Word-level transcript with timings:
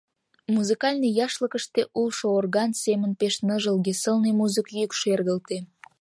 Музыкальный 0.55 1.11
яшлыкыште 1.25 1.81
улшо 1.99 2.25
орган 2.39 2.69
семын 2.83 3.11
пеш 3.19 3.35
ныжылге, 3.47 3.93
сылне 4.01 4.31
музык 4.39 4.67
йӱк 4.77 4.91
шергылте. 4.99 5.57